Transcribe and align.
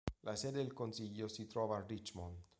La 0.23 0.35
sede 0.35 0.57
del 0.63 0.73
consiglio 0.73 1.27
si 1.27 1.45
trova 1.45 1.77
a 1.77 1.85
Richmond. 1.85 2.35